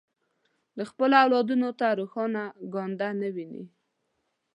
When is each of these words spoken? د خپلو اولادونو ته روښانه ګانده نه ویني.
د 0.77 0.79
خپلو 0.89 1.15
اولادونو 1.23 1.69
ته 1.79 1.87
روښانه 1.99 2.43
ګانده 2.73 3.09
نه 3.21 3.29
ویني. 3.35 3.63